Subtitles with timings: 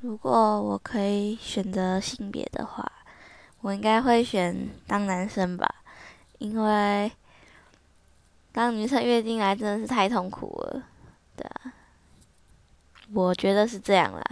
[0.00, 0.30] 如果
[0.62, 2.90] 我可以选择性别的话
[3.60, 5.66] 我应该会选当男生吧
[6.38, 7.12] 因为
[8.52, 10.82] 当女生月经来真的是太痛苦了
[11.36, 11.72] 对啊。
[13.12, 14.22] 我觉得是这样啦。